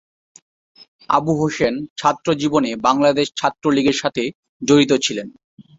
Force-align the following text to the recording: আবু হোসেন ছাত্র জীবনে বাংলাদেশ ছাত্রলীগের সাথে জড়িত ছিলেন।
আবু 1.09 1.31
হোসেন 1.39 1.73
ছাত্র 1.97 2.27
জীবনে 2.41 2.71
বাংলাদেশ 2.87 3.27
ছাত্রলীগের 3.35 3.97
সাথে 4.01 4.23
জড়িত 4.61 4.91
ছিলেন। 5.05 5.27